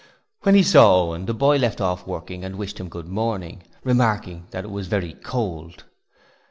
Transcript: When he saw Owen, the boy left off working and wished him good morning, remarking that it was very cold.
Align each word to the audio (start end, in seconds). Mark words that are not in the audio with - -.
When 0.41 0.55
he 0.55 0.63
saw 0.63 0.99
Owen, 1.11 1.27
the 1.27 1.33
boy 1.35 1.57
left 1.57 1.79
off 1.79 2.07
working 2.07 2.43
and 2.43 2.55
wished 2.57 2.79
him 2.79 2.89
good 2.89 3.07
morning, 3.07 3.61
remarking 3.83 4.47
that 4.49 4.63
it 4.63 4.71
was 4.71 4.87
very 4.87 5.13
cold. 5.13 5.83